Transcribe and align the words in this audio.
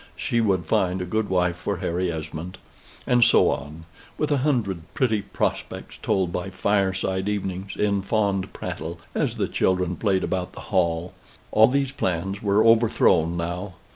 she 0.15 0.41
would 0.41 0.65
find 0.65 0.99
a 0.99 1.05
good 1.05 1.29
wife 1.29 1.55
for 1.57 1.77
Harry 1.77 2.11
Esmond: 2.11 2.57
and 3.05 3.23
so 3.23 3.51
on, 3.51 3.85
with 4.17 4.31
a 4.31 4.37
hundred 4.37 4.81
pretty 4.95 5.21
prospects 5.21 5.99
told 6.01 6.33
by 6.33 6.49
fireside 6.49 7.29
evenings, 7.29 7.75
in 7.75 8.01
fond 8.01 8.51
prattle, 8.51 8.99
as 9.13 9.37
the 9.37 9.47
children 9.47 9.95
played 9.95 10.23
about 10.23 10.53
the 10.53 10.59
hall. 10.73 11.13
All 11.51 11.67
these 11.67 11.91
plans 11.91 12.41
were 12.41 12.65
overthrown 12.65 13.37
now. 13.37 13.75